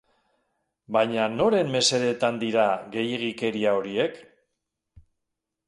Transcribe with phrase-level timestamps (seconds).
[0.95, 2.65] Baina noren mesedetan dira
[2.97, 4.21] gehiegikeria horiek?